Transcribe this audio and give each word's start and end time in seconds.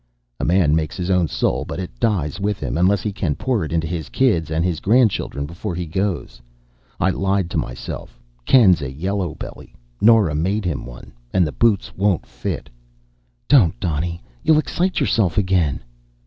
"A 0.39 0.43
man 0.45 0.75
makes 0.75 0.97
his 0.97 1.11
own 1.11 1.27
soul, 1.27 1.63
but 1.63 1.77
it 1.79 1.99
dies 1.99 2.39
with 2.39 2.59
him, 2.59 2.75
unless 2.75 3.03
he 3.03 3.13
can 3.13 3.35
pour 3.35 3.63
it 3.63 3.71
into 3.71 3.85
his 3.85 4.09
kids 4.09 4.49
and 4.49 4.65
his 4.65 4.79
grandchildren 4.79 5.45
before 5.45 5.75
he 5.75 5.85
goes. 5.85 6.41
I 6.99 7.11
lied 7.11 7.51
to 7.51 7.59
myself. 7.59 8.19
Ken's 8.43 8.81
a 8.81 8.91
yellow 8.91 9.35
belly. 9.35 9.75
Nora 10.01 10.33
made 10.33 10.65
him 10.65 10.87
one, 10.87 11.13
and 11.33 11.45
the 11.45 11.51
boots 11.51 11.95
won't 11.95 12.25
fit." 12.25 12.67
"Don't, 13.47 13.79
Donny. 13.79 14.23
You'll 14.41 14.57
excite 14.57 14.99
yourself 14.99 15.37
again." 15.37 15.83